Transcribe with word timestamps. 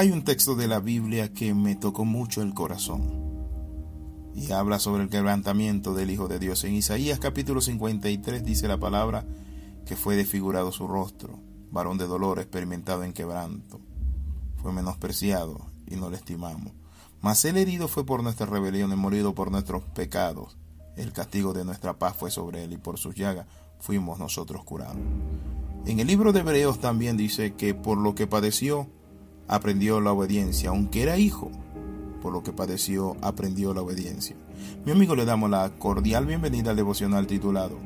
Hay 0.00 0.12
un 0.12 0.22
texto 0.22 0.54
de 0.54 0.68
la 0.68 0.78
Biblia 0.78 1.32
que 1.34 1.54
me 1.54 1.74
tocó 1.74 2.04
mucho 2.04 2.40
el 2.40 2.54
corazón 2.54 3.02
y 4.32 4.52
habla 4.52 4.78
sobre 4.78 5.02
el 5.02 5.08
quebrantamiento 5.08 5.92
del 5.92 6.12
Hijo 6.12 6.28
de 6.28 6.38
Dios. 6.38 6.62
En 6.62 6.74
Isaías 6.74 7.18
capítulo 7.18 7.60
53 7.60 8.44
dice 8.44 8.68
la 8.68 8.78
palabra 8.78 9.26
que 9.84 9.96
fue 9.96 10.14
desfigurado 10.14 10.70
su 10.70 10.86
rostro, 10.86 11.40
varón 11.72 11.98
de 11.98 12.06
dolor, 12.06 12.38
experimentado 12.38 13.02
en 13.02 13.12
quebranto. 13.12 13.80
Fue 14.62 14.72
menospreciado 14.72 15.66
y 15.88 15.96
no 15.96 16.10
le 16.10 16.16
estimamos. 16.16 16.72
Mas 17.20 17.44
el 17.44 17.56
herido 17.56 17.88
fue 17.88 18.06
por 18.06 18.22
nuestras 18.22 18.50
rebeliones, 18.50 18.96
morido 18.96 19.34
por 19.34 19.50
nuestros 19.50 19.82
pecados. 19.82 20.56
El 20.94 21.12
castigo 21.12 21.54
de 21.54 21.64
nuestra 21.64 21.98
paz 21.98 22.14
fue 22.16 22.30
sobre 22.30 22.62
él 22.62 22.72
y 22.72 22.76
por 22.76 22.98
sus 22.98 23.16
llagas 23.16 23.46
fuimos 23.80 24.20
nosotros 24.20 24.62
curados. 24.62 25.02
En 25.86 25.98
el 25.98 26.06
libro 26.06 26.32
de 26.32 26.38
Hebreos 26.38 26.78
también 26.78 27.16
dice 27.16 27.54
que 27.54 27.74
por 27.74 27.98
lo 27.98 28.14
que 28.14 28.28
padeció, 28.28 28.86
aprendió 29.48 30.00
la 30.00 30.12
obediencia, 30.12 30.70
aunque 30.70 31.02
era 31.02 31.18
hijo, 31.18 31.50
por 32.22 32.32
lo 32.32 32.42
que 32.42 32.52
padeció, 32.52 33.16
aprendió 33.22 33.74
la 33.74 33.82
obediencia. 33.82 34.36
Mi 34.84 34.92
amigo, 34.92 35.16
le 35.16 35.24
damos 35.24 35.50
la 35.50 35.70
cordial 35.78 36.26
bienvenida 36.26 36.70
al 36.70 36.76
devocional 36.76 37.26
titulado 37.26 37.78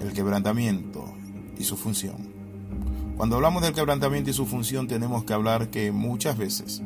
El 0.00 0.12
quebrantamiento 0.12 1.04
y 1.58 1.64
su 1.64 1.76
función. 1.76 2.16
Cuando 3.16 3.36
hablamos 3.36 3.62
del 3.62 3.74
quebrantamiento 3.74 4.30
y 4.30 4.32
su 4.32 4.46
función, 4.46 4.86
tenemos 4.86 5.24
que 5.24 5.32
hablar 5.32 5.70
que 5.70 5.92
muchas 5.92 6.38
veces 6.38 6.82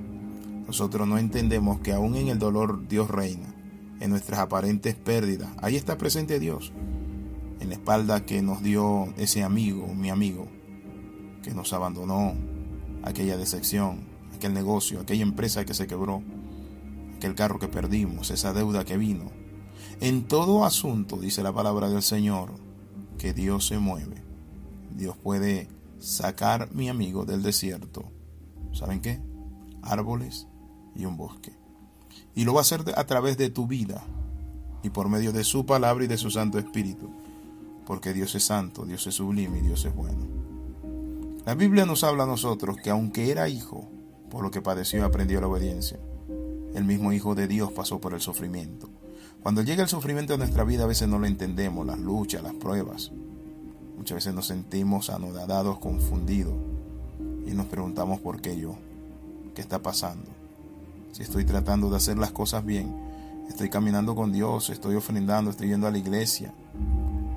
nosotros 0.67 1.07
no 1.07 1.19
entendemos 1.19 1.81
que 1.81 1.93
aún 1.93 2.17
en 2.17 2.29
el 2.29 2.39
dolor 2.39 2.89
Dios 2.89 3.11
reina, 3.11 3.55
en 4.01 4.11
nuestras 4.11 4.41
aparentes 4.41 4.95
pérdidas, 4.95 5.51
ahí 5.61 5.77
está 5.77 5.99
presente 5.99 6.41
Dios, 6.41 6.73
en 7.61 7.69
la 7.69 7.75
espalda 7.75 8.25
que 8.25 8.43
nos 8.43 8.63
dio 8.63 9.13
ese 9.19 9.43
amigo, 9.43 9.87
mi 9.95 10.11
amigo, 10.11 10.49
que 11.43 11.53
nos 11.53 11.73
abandonó, 11.73 12.35
aquella 13.03 13.37
decepción, 13.37 14.01
aquel 14.35 14.55
negocio, 14.55 15.01
aquella 15.01 15.23
empresa 15.23 15.65
que 15.65 15.75
se 15.75 15.87
quebró, 15.87 16.23
aquel 17.17 17.35
carro 17.35 17.59
que 17.59 17.69
perdimos, 17.69 18.31
esa 18.31 18.53
deuda 18.53 18.85
que 18.85 18.97
vino. 18.97 19.31
En 20.01 20.27
todo 20.27 20.65
asunto, 20.65 21.17
dice 21.17 21.43
la 21.43 21.53
palabra 21.53 21.89
del 21.89 22.03
Señor, 22.03 22.51
que 23.19 23.33
Dios 23.33 23.67
se 23.67 23.79
mueve. 23.79 24.23
Dios 24.91 25.17
puede 25.17 25.69
sacar 26.01 26.73
mi 26.73 26.89
amigo 26.89 27.25
del 27.25 27.43
desierto. 27.43 28.05
¿Saben 28.73 29.01
qué? 29.01 29.21
Árboles 29.83 30.49
y 30.97 31.05
un 31.05 31.17
bosque. 31.17 31.53
Y 32.35 32.45
lo 32.45 32.55
va 32.55 32.61
a 32.61 32.63
hacer 32.63 32.83
a 32.97 33.07
través 33.07 33.37
de 33.37 33.51
tu 33.51 33.67
vida 33.67 34.03
y 34.83 34.91
por 34.91 35.09
medio 35.09 35.33
de 35.33 35.45
su 35.45 35.65
palabra 35.67 36.05
y 36.05 36.09
de 36.09 36.19
su 36.19 36.31
Santo 36.31 36.59
Espíritu. 36.59 37.11
Porque 37.87 38.13
Dios 38.13 38.35
es 38.35 38.45
santo, 38.45 38.85
Dios 38.85 39.07
es 39.07 39.15
sublime 39.15 39.59
y 39.59 39.63
Dios 39.63 39.85
es 39.85 39.95
bueno. 39.95 40.42
La 41.45 41.57
Biblia 41.57 41.85
nos 41.87 42.05
habla 42.05 42.23
a 42.23 42.27
nosotros 42.27 42.77
que 42.77 42.91
aunque 42.91 43.33
era 43.33 43.49
hijo, 43.49 43.89
por 44.31 44.45
lo 44.45 44.53
que 44.53 44.63
padeció 44.63 45.05
aprendió 45.05 45.41
la 45.41 45.49
obediencia. 45.49 45.99
El 46.73 46.85
mismo 46.85 47.13
Hijo 47.13 47.35
de 47.35 47.49
Dios 47.49 47.73
pasó 47.73 48.01
por 48.01 48.15
el 48.15 48.21
sufrimiento. 48.21 48.89
Cuando 49.43 49.63
llega 49.63 49.83
el 49.83 49.89
sufrimiento 49.89 50.35
a 50.35 50.37
nuestra 50.37 50.63
vida 50.63 50.85
a 50.85 50.87
veces 50.87 51.09
no 51.09 51.19
lo 51.19 51.27
entendemos, 51.27 51.85
las 51.85 51.99
luchas, 51.99 52.45
las 52.45 52.55
pruebas. 52.55 53.11
Muchas 53.97 54.15
veces 54.15 54.35
nos 54.35 54.47
sentimos 54.47 55.11
anodados, 55.11 55.81
confundidos 55.81 56.55
y 57.45 57.51
nos 57.51 57.67
preguntamos 57.67 58.21
por 58.21 58.41
qué 58.41 58.57
yo, 58.57 58.77
qué 59.57 59.63
está 59.63 59.83
pasando. 59.83 60.31
Si 61.11 61.25
estoy 61.25 61.45
tratando 61.45 61.91
de 61.91 61.97
hacer 61.97 62.19
las 62.19 62.31
cosas 62.31 62.65
bien, 62.65 62.95
estoy 63.49 63.69
caminando 63.69 64.15
con 64.15 64.31
Dios, 64.31 64.71
estoy 64.71 64.95
ofrendando, 64.95 65.51
estoy 65.51 65.71
yendo 65.71 65.89
a 65.89 65.91
la 65.91 65.99
iglesia. 65.99 66.55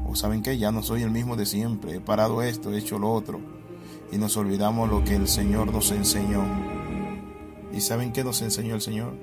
O 0.08 0.16
saben 0.16 0.44
que 0.44 0.60
ya 0.60 0.72
no 0.72 0.84
soy 0.84 1.02
el 1.02 1.10
mismo 1.10 1.36
de 1.36 1.48
siempre, 1.48 1.96
he 1.96 2.00
parado 2.00 2.44
esto, 2.44 2.72
he 2.72 2.78
hecho 2.78 3.00
lo 3.00 3.12
otro 3.12 3.65
y 4.12 4.18
nos 4.18 4.38
olvidamos 4.38 4.90
lo 4.90 5.04
que 5.04 5.16
el 5.16 5.28
Señor 5.28 5.72
nos 5.72 5.92
enseñó. 5.92 6.44
¿Y 7.74 7.82
saben 7.82 8.14
qué 8.14 8.24
nos 8.24 8.42
enseñó 8.42 8.76
el 8.76 8.82
Señor? 8.82 9.14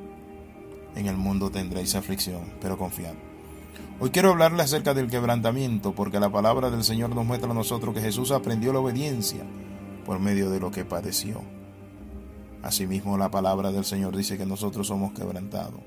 En 0.94 1.06
el 1.06 1.16
mundo 1.16 1.50
tendréis 1.50 1.94
aflicción, 1.94 2.42
pero 2.60 2.76
confiad. 2.76 3.14
Hoy 4.00 4.10
quiero 4.10 4.30
hablarle 4.30 4.62
acerca 4.62 4.94
del 4.94 5.08
quebrantamiento, 5.08 5.92
porque 5.92 6.20
la 6.20 6.30
palabra 6.30 6.70
del 6.70 6.84
Señor 6.84 7.14
nos 7.14 7.24
muestra 7.24 7.50
a 7.50 7.54
nosotros 7.54 7.94
que 7.94 8.00
Jesús 8.00 8.30
aprendió 8.32 8.72
la 8.72 8.80
obediencia 8.80 9.44
por 10.04 10.18
medio 10.18 10.50
de 10.50 10.60
lo 10.60 10.70
que 10.70 10.84
padeció. 10.84 11.40
Asimismo, 12.62 13.16
la 13.16 13.30
palabra 13.30 13.72
del 13.72 13.84
Señor 13.84 14.16
dice 14.16 14.36
que 14.36 14.46
nosotros 14.46 14.88
somos 14.88 15.12
quebrantados. 15.12 15.80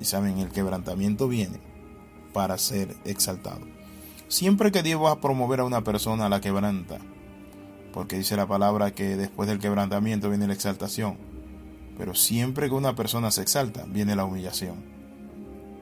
Y 0.00 0.04
saben, 0.04 0.38
el 0.38 0.48
quebrantamiento 0.48 1.28
viene 1.28 1.60
para 2.32 2.58
ser 2.58 2.96
exaltado. 3.04 3.60
Siempre 4.28 4.72
que 4.72 4.82
Dios 4.82 5.02
va 5.02 5.12
a 5.12 5.20
promover 5.20 5.60
a 5.60 5.64
una 5.64 5.82
persona, 5.84 6.28
la 6.28 6.40
quebranta 6.40 6.98
porque 7.98 8.16
dice 8.16 8.36
la 8.36 8.46
palabra 8.46 8.92
que 8.92 9.16
después 9.16 9.48
del 9.48 9.58
quebrantamiento 9.58 10.28
viene 10.28 10.46
la 10.46 10.52
exaltación. 10.52 11.16
Pero 11.96 12.14
siempre 12.14 12.68
que 12.68 12.74
una 12.76 12.94
persona 12.94 13.32
se 13.32 13.42
exalta, 13.42 13.86
viene 13.86 14.14
la 14.14 14.24
humillación. 14.24 14.84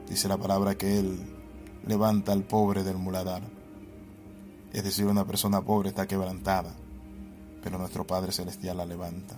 Dice 0.09 0.27
la 0.27 0.37
palabra 0.37 0.73
que 0.73 0.97
Él 0.97 1.19
levanta 1.85 2.31
al 2.31 2.41
pobre 2.41 2.83
del 2.83 2.97
muladar. 2.97 3.43
Es 4.73 4.83
decir, 4.83 5.05
una 5.05 5.27
persona 5.27 5.61
pobre 5.61 5.89
está 5.89 6.07
quebrantada, 6.07 6.73
pero 7.61 7.77
nuestro 7.77 8.07
Padre 8.07 8.31
Celestial 8.31 8.77
la 8.77 8.87
levanta. 8.87 9.37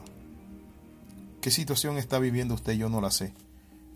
¿Qué 1.42 1.52
situación 1.52 1.98
está 1.98 2.18
viviendo 2.18 2.54
usted? 2.54 2.78
Yo 2.78 2.88
no 2.88 3.02
la 3.02 3.12
sé. 3.12 3.34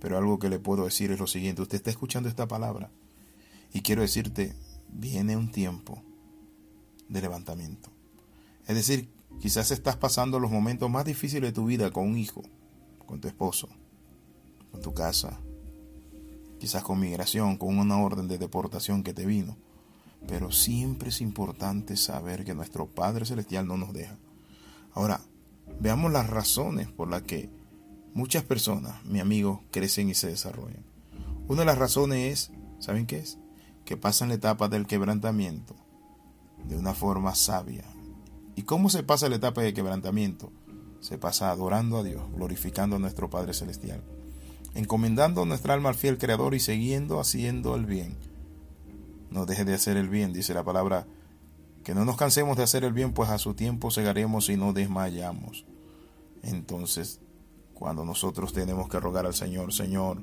Pero 0.02 0.18
algo 0.18 0.40
que 0.40 0.50
le 0.50 0.60
puedo 0.60 0.84
decir 0.84 1.10
es 1.10 1.20
lo 1.22 1.28
siguiente. 1.28 1.62
Usted 1.62 1.78
está 1.78 1.90
escuchando 1.90 2.28
esta 2.28 2.50
palabra. 2.50 2.92
Y 3.72 3.80
quiero 3.80 4.02
decirte, 4.02 4.54
viene 4.90 5.38
un 5.38 5.54
tiempo 5.54 6.04
de 7.08 7.22
levantamiento. 7.22 7.93
Es 8.68 8.76
decir, 8.76 9.10
quizás 9.40 9.72
estás 9.72 9.98
pasando 9.98 10.40
los 10.40 10.52
momentos 10.52 10.90
más 10.90 11.06
difíciles 11.06 11.50
de 11.50 11.54
tu 11.54 11.66
vida 11.66 11.92
con 11.92 12.08
un 12.08 12.18
hijo, 12.18 12.44
con 13.06 13.20
tu 13.20 13.28
esposo, 13.28 13.70
con 14.72 14.82
tu 14.82 14.94
casa, 14.94 15.40
quizás 16.60 16.84
con 16.84 17.00
migración, 17.00 17.58
con 17.58 17.78
una 17.78 17.98
orden 18.00 18.28
de 18.28 18.38
deportación 18.38 19.04
que 19.04 19.14
te 19.14 19.26
vino. 19.26 19.58
Pero 20.28 20.52
siempre 20.52 21.10
es 21.10 21.20
importante 21.20 21.98
saber 21.98 22.46
que 22.46 22.56
nuestro 22.56 22.88
Padre 22.88 23.26
Celestial 23.26 23.68
no 23.68 23.76
nos 23.76 23.92
deja. 23.92 24.18
Ahora, 24.94 25.20
veamos 25.82 26.12
las 26.12 26.30
razones 26.30 26.90
por 26.90 27.10
las 27.10 27.24
que 27.24 27.50
muchas 28.14 28.44
personas, 28.44 29.04
mi 29.04 29.20
amigo, 29.20 29.64
crecen 29.72 30.10
y 30.10 30.14
se 30.14 30.28
desarrollan. 30.28 30.86
Una 31.50 31.62
de 31.62 31.66
las 31.66 31.78
razones 31.78 32.50
es, 32.50 32.52
¿saben 32.80 33.06
qué 33.06 33.18
es? 33.18 33.38
Que 33.84 33.98
pasan 33.98 34.30
la 34.30 34.36
etapa 34.36 34.70
del 34.70 34.88
quebrantamiento 34.88 35.76
de 36.66 36.78
una 36.78 36.94
forma 36.94 37.36
sabia, 37.36 37.84
¿Y 38.56 38.64
cómo 38.64 38.90
se 38.90 39.04
pasa 39.04 39.30
la 39.30 39.38
etapa 39.38 39.62
de 39.62 39.74
quebrantamiento? 39.74 40.52
Se 41.00 41.18
pasa 41.18 41.50
adorando 41.50 41.98
a 41.98 42.04
Dios, 42.04 42.24
glorificando 42.34 42.98
a 42.98 43.00
nuestro 43.00 43.30
Padre 43.30 43.54
Celestial, 43.54 44.04
encomendando 44.76 45.46
nuestra 45.46 45.74
alma 45.74 45.90
al 45.90 45.96
fiel 45.96 46.18
Creador 46.18 46.54
y 46.54 46.60
siguiendo 46.60 47.20
haciendo 47.20 47.76
el 47.76 47.86
bien. 47.86 48.16
No 49.32 49.46
deje 49.46 49.66
de 49.66 49.74
hacer 49.74 49.98
el 49.98 50.08
bien, 50.08 50.34
dice 50.34 50.54
la 50.54 50.64
palabra, 50.64 51.08
que 51.84 51.96
no 51.96 52.06
nos 52.06 52.16
cansemos 52.16 52.56
de 52.56 52.64
hacer 52.64 52.84
el 52.84 52.94
bien, 52.94 53.14
pues 53.14 53.30
a 53.30 53.40
su 53.40 53.56
tiempo 53.56 53.90
segaremos 53.90 54.48
y 54.50 54.56
no 54.56 54.72
desmayamos. 54.72 55.66
Entonces, 56.44 57.20
cuando 57.74 58.06
nosotros 58.06 58.54
tenemos 58.54 58.88
que 58.88 59.00
rogar 59.00 59.26
al 59.26 59.34
Señor, 59.34 59.74
Señor, 59.74 60.22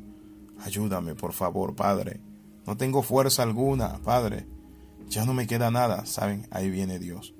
ayúdame, 0.60 1.16
por 1.16 1.32
favor, 1.32 1.74
Padre, 1.74 2.20
no 2.64 2.76
tengo 2.76 3.02
fuerza 3.02 3.42
alguna, 3.42 3.98
Padre, 4.04 4.46
ya 5.08 5.24
no 5.24 5.34
me 5.34 5.48
queda 5.48 5.72
nada, 5.72 6.06
¿saben? 6.06 6.46
Ahí 6.50 6.70
viene 6.70 7.00
Dios 7.00 7.34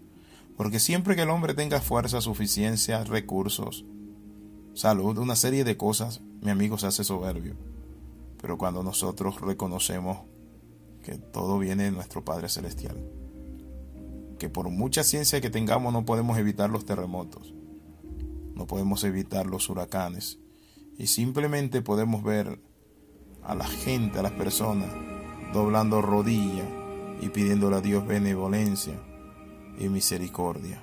porque 0.61 0.79
siempre 0.79 1.17
que 1.17 1.23
el 1.23 1.31
hombre 1.31 1.55
tenga 1.55 1.81
fuerza, 1.81 2.21
suficiencia, 2.21 3.03
recursos, 3.05 3.87
salud, 4.75 5.17
una 5.17 5.35
serie 5.35 5.65
de 5.65 5.79
cosas, 5.79 6.21
mi 6.43 6.51
amigo 6.51 6.77
se 6.77 6.87
hace 6.87 7.03
soberbio. 7.03 7.55
Pero 8.39 8.59
cuando 8.59 8.83
nosotros 8.83 9.41
reconocemos 9.41 10.19
que 11.03 11.17
todo 11.17 11.59
viene 11.59 11.85
de 11.85 11.93
nuestro 11.93 12.27
Padre 12.27 12.51
Celestial, 12.51 13.03
que 14.39 14.51
por 14.51 14.69
mucha 14.69 15.03
ciencia 15.03 15.41
que 15.41 15.49
tengamos 15.49 15.95
no 15.95 16.05
podemos 16.05 16.37
evitar 16.37 16.69
los 16.69 16.85
terremotos, 16.85 17.55
no 18.55 18.67
podemos 18.67 19.03
evitar 19.05 19.47
los 19.47 19.71
huracanes, 19.71 20.41
y 20.99 21.07
simplemente 21.07 21.81
podemos 21.81 22.23
ver 22.23 22.61
a 23.43 23.55
la 23.55 23.67
gente, 23.67 24.19
a 24.19 24.23
las 24.23 24.33
personas, 24.33 24.93
doblando 25.55 26.03
rodillas 26.03 26.69
y 27.23 27.31
pidiéndole 27.31 27.77
a 27.77 27.81
Dios 27.81 28.07
benevolencia 28.07 29.01
y 29.81 29.89
misericordia. 29.89 30.83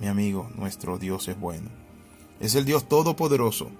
Mi 0.00 0.08
amigo, 0.08 0.50
nuestro 0.56 0.98
Dios 0.98 1.28
es 1.28 1.38
bueno. 1.38 1.68
Es 2.40 2.54
el 2.54 2.64
Dios 2.64 2.88
todopoderoso. 2.88 3.70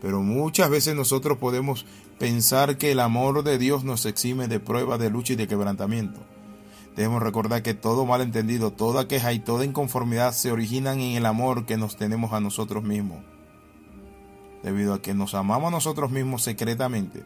Pero 0.00 0.22
muchas 0.22 0.70
veces 0.70 0.94
nosotros 0.94 1.38
podemos 1.38 1.84
pensar 2.18 2.78
que 2.78 2.92
el 2.92 3.00
amor 3.00 3.42
de 3.42 3.58
Dios 3.58 3.84
nos 3.84 4.06
exime 4.06 4.48
de 4.48 4.60
prueba, 4.60 4.96
de 4.96 5.10
lucha 5.10 5.34
y 5.34 5.36
de 5.36 5.48
quebrantamiento. 5.48 6.20
Debemos 6.96 7.22
recordar 7.22 7.62
que 7.62 7.74
todo 7.74 8.06
malentendido, 8.06 8.72
toda 8.72 9.08
queja 9.08 9.32
y 9.32 9.40
toda 9.40 9.64
inconformidad 9.64 10.32
se 10.32 10.52
originan 10.52 11.00
en 11.00 11.16
el 11.16 11.26
amor 11.26 11.66
que 11.66 11.76
nos 11.76 11.96
tenemos 11.96 12.32
a 12.32 12.40
nosotros 12.40 12.82
mismos. 12.82 13.18
Debido 14.62 14.94
a 14.94 15.02
que 15.02 15.14
nos 15.14 15.34
amamos 15.34 15.68
a 15.68 15.72
nosotros 15.72 16.10
mismos 16.10 16.42
secretamente, 16.42 17.24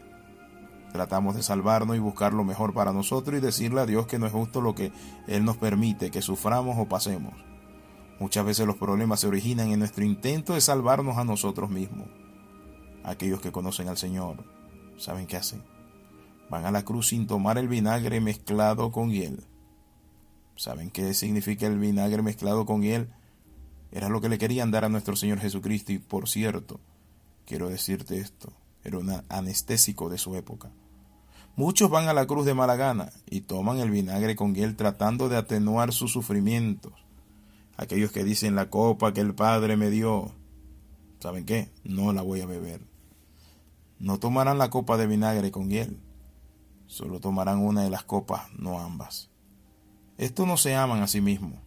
Tratamos 0.95 1.35
de 1.35 1.43
salvarnos 1.43 1.97
y 1.97 1.99
buscar 1.99 2.33
lo 2.33 2.45
mejor 2.45 2.73
para 2.73 2.93
nosotros 2.93 3.37
y 3.37 3.41
decirle 3.41 3.81
a 3.81 3.85
Dios 3.85 4.07
que 4.07 4.21
no 4.21 4.27
es 4.27 4.33
justo 4.33 4.61
lo 4.61 4.77
que 4.77 4.93
Él 5.27 5.45
nos 5.45 5.57
permite, 5.57 6.13
que 6.13 6.23
suframos 6.23 6.77
o 6.79 6.89
pasemos. 6.89 7.35
Muchas 8.21 8.47
veces 8.47 8.65
los 8.65 8.77
problemas 8.77 9.19
se 9.19 9.27
originan 9.27 9.73
en 9.73 9.81
nuestro 9.81 10.05
intento 10.05 10.55
de 10.55 10.61
salvarnos 10.61 11.19
a 11.19 11.25
nosotros 11.25 11.69
mismos. 11.69 12.07
Aquellos 13.03 13.41
que 13.41 13.51
conocen 13.51 13.89
al 13.89 13.97
Señor 13.97 14.45
saben 14.97 15.27
qué 15.27 15.37
hacen. 15.37 15.65
Van 16.49 16.65
a 16.65 16.71
la 16.71 16.85
cruz 16.85 17.09
sin 17.09 17.27
tomar 17.27 17.59
el 17.59 17.67
vinagre 17.67 18.21
mezclado 18.21 18.93
con 18.93 19.11
hiel. 19.11 19.43
¿Saben 20.55 20.93
qué 20.93 21.13
significa 21.13 21.67
el 21.67 21.81
vinagre 21.81 22.23
mezclado 22.23 22.67
con 22.67 22.83
hiel? 22.83 23.09
Era 23.91 24.09
lo 24.09 24.21
que 24.21 24.29
le 24.29 24.39
querían 24.39 24.71
dar 24.71 24.85
a 24.85 24.89
nuestro 24.89 25.17
Señor 25.17 25.41
Jesucristo 25.41 25.91
y 25.91 25.99
por 25.99 26.29
cierto, 26.29 26.79
quiero 27.47 27.69
decirte 27.69 28.19
esto, 28.19 28.53
era 28.85 28.97
un 28.99 29.11
anestésico 29.29 30.09
de 30.09 30.19
su 30.19 30.37
época. 30.37 30.71
Muchos 31.57 31.89
van 31.89 32.09
a 32.09 32.13
la 32.13 32.27
cruz 32.27 32.45
de 32.45 32.53
mala 32.53 32.75
gana 32.75 33.13
y 33.31 33.43
toman 33.43 33.79
el 33.79 33.89
vinagre 33.89 34.35
con 34.35 34.57
hiel 34.57 34.75
tratando 34.75 35.29
de 35.29 35.37
atenuar 35.37 35.93
sus 35.93 36.13
sufrimientos. 36.13 36.93
Aquellos 37.77 38.11
que 38.11 38.25
dicen 38.25 38.57
la 38.57 38.71
copa 38.71 39.13
que 39.13 39.21
el 39.21 39.37
Padre 39.37 39.77
me 39.77 39.89
dio, 39.89 40.33
¿saben 41.21 41.45
qué? 41.45 41.71
No 41.85 42.13
la 42.13 42.23
voy 42.23 42.41
a 42.41 42.47
beber. 42.47 42.81
No 44.01 44.19
tomarán 44.19 44.59
la 44.59 44.69
copa 44.69 44.97
de 44.97 45.07
vinagre 45.07 45.53
con 45.53 45.71
hiel, 45.71 46.01
solo 46.87 47.21
tomarán 47.21 47.61
una 47.61 47.85
de 47.85 47.91
las 47.91 48.03
copas, 48.03 48.53
no 48.59 48.81
ambas. 48.81 49.31
Estos 50.19 50.49
no 50.49 50.57
se 50.57 50.75
aman 50.75 51.03
a 51.03 51.07
sí 51.07 51.21
mismos. 51.21 51.61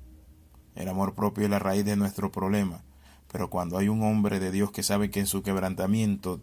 El 0.75 0.89
amor 0.89 1.15
propio 1.15 1.45
es 1.45 1.49
la 1.49 1.59
raíz 1.59 1.85
de 1.85 1.95
nuestro 1.95 2.29
problema, 2.29 2.83
pero 3.31 3.49
cuando 3.49 3.77
hay 3.77 3.87
un 3.87 4.03
hombre 4.03 4.41
de 4.41 4.51
Dios 4.51 4.71
que 4.71 4.83
sabe 4.83 5.09
que 5.09 5.21
en 5.21 5.27
su 5.27 5.43
quebrantamiento 5.43 6.41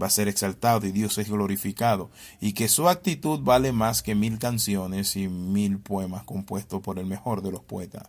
va 0.00 0.06
a 0.06 0.10
ser 0.10 0.28
exaltado 0.28 0.86
y 0.86 0.92
Dios 0.92 1.18
es 1.18 1.28
glorificado, 1.28 2.10
y 2.40 2.52
que 2.52 2.68
su 2.68 2.88
actitud 2.88 3.40
vale 3.40 3.72
más 3.72 4.02
que 4.02 4.14
mil 4.14 4.38
canciones 4.38 5.16
y 5.16 5.28
mil 5.28 5.78
poemas 5.78 6.24
compuestos 6.24 6.80
por 6.80 6.98
el 6.98 7.06
mejor 7.06 7.42
de 7.42 7.52
los 7.52 7.62
poetas. 7.62 8.08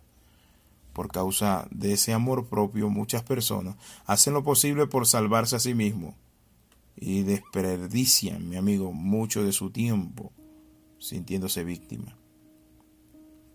Por 0.92 1.08
causa 1.08 1.68
de 1.70 1.92
ese 1.92 2.12
amor 2.12 2.48
propio, 2.48 2.90
muchas 2.90 3.22
personas 3.22 3.76
hacen 4.06 4.34
lo 4.34 4.42
posible 4.42 4.86
por 4.86 5.06
salvarse 5.06 5.56
a 5.56 5.60
sí 5.60 5.74
mismos 5.74 6.14
y 6.96 7.22
desperdician, 7.22 8.48
mi 8.48 8.56
amigo, 8.56 8.92
mucho 8.92 9.44
de 9.44 9.52
su 9.52 9.70
tiempo 9.70 10.32
sintiéndose 10.98 11.64
víctima. 11.64 12.16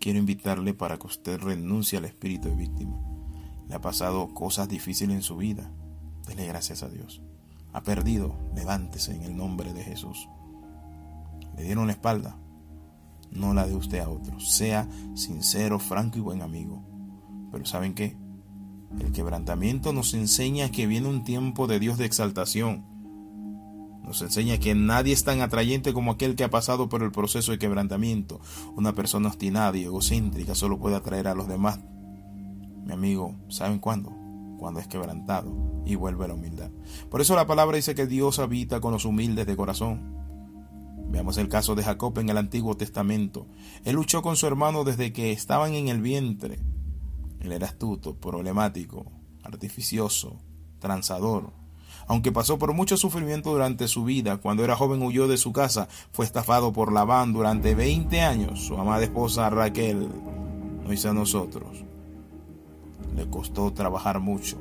Quiero 0.00 0.18
invitarle 0.18 0.74
para 0.74 0.98
que 0.98 1.06
usted 1.06 1.38
renuncie 1.38 1.98
al 1.98 2.04
espíritu 2.04 2.48
de 2.48 2.56
víctima. 2.56 3.00
Le 3.68 3.74
ha 3.74 3.80
pasado 3.80 4.32
cosas 4.34 4.68
difíciles 4.68 5.16
en 5.16 5.22
su 5.22 5.36
vida. 5.36 5.70
Dele 6.26 6.46
gracias 6.46 6.82
a 6.82 6.88
Dios. 6.88 7.22
Ha 7.76 7.82
perdido, 7.82 8.34
levántese 8.54 9.14
en 9.14 9.20
el 9.20 9.36
nombre 9.36 9.74
de 9.74 9.84
Jesús. 9.84 10.30
Le 11.58 11.64
dieron 11.64 11.86
la 11.86 11.92
espalda, 11.92 12.38
no 13.30 13.52
la 13.52 13.66
de 13.66 13.76
usted 13.76 13.98
a 13.98 14.08
otros. 14.08 14.50
Sea 14.50 14.88
sincero, 15.14 15.78
franco 15.78 16.16
y 16.16 16.22
buen 16.22 16.40
amigo. 16.40 16.82
Pero 17.52 17.66
¿saben 17.66 17.92
qué? 17.92 18.16
El 18.98 19.12
quebrantamiento 19.12 19.92
nos 19.92 20.14
enseña 20.14 20.70
que 20.70 20.86
viene 20.86 21.06
un 21.06 21.22
tiempo 21.22 21.66
de 21.66 21.78
Dios 21.78 21.98
de 21.98 22.06
exaltación. 22.06 22.86
Nos 24.02 24.22
enseña 24.22 24.56
que 24.56 24.74
nadie 24.74 25.12
es 25.12 25.24
tan 25.24 25.42
atrayente 25.42 25.92
como 25.92 26.12
aquel 26.12 26.34
que 26.34 26.44
ha 26.44 26.50
pasado 26.50 26.88
por 26.88 27.02
el 27.02 27.12
proceso 27.12 27.52
de 27.52 27.58
quebrantamiento. 27.58 28.40
Una 28.74 28.94
persona 28.94 29.28
obstinada 29.28 29.76
y 29.76 29.84
egocéntrica 29.84 30.54
solo 30.54 30.78
puede 30.78 30.96
atraer 30.96 31.28
a 31.28 31.34
los 31.34 31.46
demás. 31.46 31.78
Mi 32.86 32.94
amigo, 32.94 33.34
¿saben 33.50 33.80
cuándo? 33.80 34.15
Cuando 34.58 34.80
es 34.80 34.88
quebrantado 34.88 35.82
y 35.84 35.94
vuelve 35.94 36.24
a 36.24 36.28
la 36.28 36.34
humildad. 36.34 36.70
Por 37.10 37.20
eso 37.20 37.36
la 37.36 37.46
palabra 37.46 37.76
dice 37.76 37.94
que 37.94 38.06
Dios 38.06 38.38
habita 38.38 38.80
con 38.80 38.92
los 38.92 39.04
humildes 39.04 39.46
de 39.46 39.56
corazón. 39.56 40.16
Veamos 41.08 41.38
el 41.38 41.48
caso 41.48 41.74
de 41.74 41.84
Jacob 41.84 42.18
en 42.18 42.28
el 42.28 42.38
Antiguo 42.38 42.76
Testamento. 42.76 43.46
Él 43.84 43.94
luchó 43.94 44.22
con 44.22 44.36
su 44.36 44.46
hermano 44.46 44.84
desde 44.84 45.12
que 45.12 45.32
estaban 45.32 45.74
en 45.74 45.88
el 45.88 46.00
vientre. 46.00 46.58
Él 47.40 47.52
era 47.52 47.66
astuto, 47.66 48.16
problemático, 48.16 49.06
artificioso, 49.44 50.40
transador. 50.80 51.52
Aunque 52.08 52.32
pasó 52.32 52.58
por 52.58 52.72
mucho 52.72 52.96
sufrimiento 52.96 53.50
durante 53.50 53.88
su 53.88 54.04
vida, 54.04 54.36
cuando 54.36 54.64
era 54.64 54.76
joven 54.76 55.02
huyó 55.02 55.26
de 55.26 55.36
su 55.36 55.52
casa, 55.52 55.88
fue 56.12 56.24
estafado 56.24 56.72
por 56.72 56.92
Labán 56.92 57.32
durante 57.32 57.74
20 57.74 58.20
años. 58.20 58.60
Su 58.60 58.76
amada 58.76 59.02
esposa 59.02 59.50
Raquel 59.50 60.08
no 60.84 60.92
hizo 60.92 61.10
a 61.10 61.14
nosotros. 61.14 61.84
Le 63.16 63.28
costó 63.28 63.72
trabajar 63.72 64.20
mucho, 64.20 64.58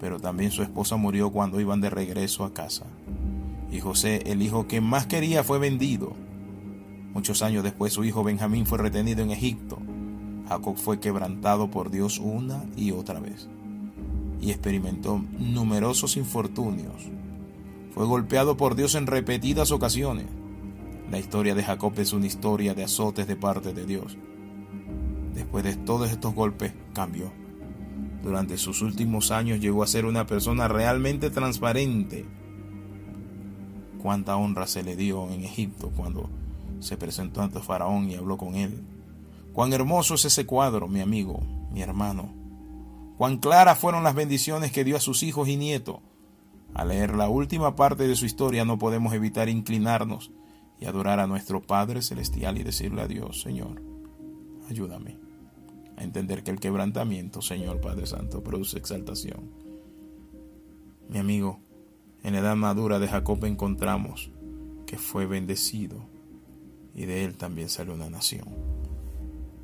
pero 0.00 0.20
también 0.20 0.50
su 0.50 0.62
esposa 0.62 0.96
murió 0.96 1.30
cuando 1.30 1.60
iban 1.60 1.80
de 1.80 1.90
regreso 1.90 2.44
a 2.44 2.52
casa. 2.52 2.86
Y 3.70 3.80
José, 3.80 4.22
el 4.26 4.42
hijo 4.42 4.66
que 4.66 4.80
más 4.80 5.06
quería, 5.06 5.44
fue 5.44 5.58
vendido. 5.58 6.12
Muchos 7.14 7.42
años 7.42 7.64
después 7.64 7.92
su 7.92 8.04
hijo 8.04 8.24
Benjamín 8.24 8.66
fue 8.66 8.78
retenido 8.78 9.22
en 9.22 9.30
Egipto. 9.30 9.78
Jacob 10.48 10.76
fue 10.76 11.00
quebrantado 11.00 11.70
por 11.70 11.90
Dios 11.90 12.18
una 12.18 12.64
y 12.76 12.90
otra 12.90 13.20
vez 13.20 13.48
y 14.40 14.50
experimentó 14.50 15.22
numerosos 15.38 16.16
infortunios. 16.16 17.10
Fue 17.92 18.06
golpeado 18.06 18.56
por 18.56 18.74
Dios 18.74 18.94
en 18.94 19.06
repetidas 19.06 19.72
ocasiones. 19.72 20.26
La 21.10 21.18
historia 21.18 21.54
de 21.54 21.64
Jacob 21.64 21.92
es 21.98 22.12
una 22.12 22.26
historia 22.26 22.74
de 22.74 22.84
azotes 22.84 23.26
de 23.26 23.36
parte 23.36 23.72
de 23.72 23.86
Dios. 23.86 24.16
Después 25.34 25.64
de 25.64 25.76
todos 25.76 26.10
estos 26.10 26.34
golpes, 26.34 26.72
cambió. 26.92 27.32
Durante 28.22 28.58
sus 28.58 28.82
últimos 28.82 29.30
años 29.30 29.60
llegó 29.60 29.82
a 29.82 29.86
ser 29.86 30.04
una 30.04 30.26
persona 30.26 30.66
realmente 30.68 31.30
transparente. 31.30 32.26
Cuánta 34.02 34.36
honra 34.36 34.66
se 34.66 34.82
le 34.82 34.96
dio 34.96 35.30
en 35.30 35.44
Egipto 35.44 35.92
cuando 35.96 36.28
se 36.80 36.96
presentó 36.96 37.42
ante 37.42 37.60
Faraón 37.60 38.10
y 38.10 38.16
habló 38.16 38.36
con 38.36 38.54
él. 38.54 38.82
Cuán 39.52 39.72
hermoso 39.72 40.14
es 40.14 40.24
ese 40.24 40.46
cuadro, 40.46 40.88
mi 40.88 41.00
amigo, 41.00 41.40
mi 41.72 41.82
hermano. 41.82 42.32
Cuán 43.16 43.38
claras 43.38 43.78
fueron 43.78 44.04
las 44.04 44.14
bendiciones 44.14 44.72
que 44.72 44.84
dio 44.84 44.96
a 44.96 45.00
sus 45.00 45.22
hijos 45.22 45.48
y 45.48 45.56
nietos. 45.56 45.98
Al 46.74 46.88
leer 46.88 47.16
la 47.16 47.28
última 47.28 47.74
parte 47.74 48.06
de 48.06 48.14
su 48.14 48.26
historia 48.26 48.64
no 48.64 48.78
podemos 48.78 49.14
evitar 49.14 49.48
inclinarnos 49.48 50.30
y 50.80 50.86
adorar 50.86 51.18
a 51.18 51.26
nuestro 51.26 51.60
Padre 51.60 52.02
Celestial 52.02 52.58
y 52.58 52.62
decirle 52.62 53.02
a 53.02 53.08
Dios, 53.08 53.40
Señor, 53.40 53.82
ayúdame 54.70 55.27
a 55.98 56.04
entender 56.04 56.44
que 56.44 56.52
el 56.52 56.60
quebrantamiento, 56.60 57.42
Señor 57.42 57.80
Padre 57.80 58.06
Santo, 58.06 58.42
produce 58.42 58.78
exaltación. 58.78 59.50
Mi 61.08 61.18
amigo, 61.18 61.58
en 62.22 62.34
la 62.34 62.40
edad 62.40 62.56
madura 62.56 62.98
de 62.98 63.08
Jacob 63.08 63.44
encontramos 63.44 64.30
que 64.86 64.96
fue 64.96 65.26
bendecido 65.26 66.06
y 66.94 67.06
de 67.06 67.24
él 67.24 67.36
también 67.36 67.68
salió 67.68 67.94
una 67.94 68.10
nación. 68.10 68.46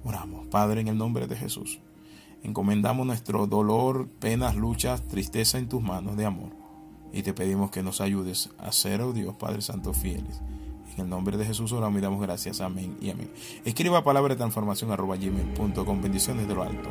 Oramos, 0.05 0.47
Padre, 0.49 0.81
en 0.81 0.89
el 0.89 0.99
nombre 0.99 1.27
de 1.27 1.37
Jesús. 1.37 1.81
Encomendamos 2.43 3.07
nuestro 3.07 3.47
dolor, 3.47 4.09
penas, 4.09 4.57
luchas, 4.57 5.07
tristeza 5.07 5.59
en 5.59 5.69
tus 5.69 5.83
manos 5.83 6.17
de 6.17 6.27
amor. 6.27 6.51
Y 7.13 7.23
te 7.23 7.33
pedimos 7.33 7.71
que 7.71 7.83
nos 7.83 8.01
ayudes 8.01 8.51
a 8.59 8.73
ser, 8.73 9.01
oh 9.03 9.13
Dios, 9.13 9.37
Padre 9.37 9.63
Santo, 9.63 9.95
fieles. 9.95 10.43
En 10.97 11.05
el 11.05 11.11
nombre 11.11 11.37
de 11.37 11.45
Jesús 11.45 11.73
oramos 11.73 11.99
y 11.99 12.03
damos 12.03 12.21
gracias. 12.21 12.61
Amén 12.61 12.97
y 13.01 13.11
amén. 13.11 13.31
Escriba 13.65 14.05
palabra 14.05 14.35
de 14.35 14.39
transformación 14.39 14.93
arroba 14.93 15.17
gmail.com. 15.17 16.03
Bendiciones 16.03 16.47
de 16.47 16.55
lo 16.55 16.63
alto. 16.63 16.91